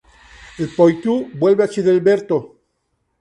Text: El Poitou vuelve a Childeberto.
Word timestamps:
El 0.63 0.69
Poitou 0.79 1.19
vuelve 1.43 1.63
a 1.65 1.67
Childeberto. 1.75 2.39